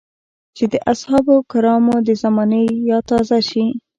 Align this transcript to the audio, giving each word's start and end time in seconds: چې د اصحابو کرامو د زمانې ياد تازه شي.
چې 0.57 0.65
د 0.73 0.75
اصحابو 0.91 1.35
کرامو 1.51 1.95
د 2.07 2.09
زمانې 2.23 2.63
ياد 2.89 3.03
تازه 3.09 3.39
شي. 3.49 3.65